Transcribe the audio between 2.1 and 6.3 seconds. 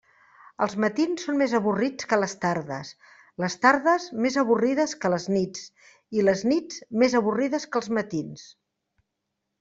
que les tardes, les tardes més avorrides que les nits i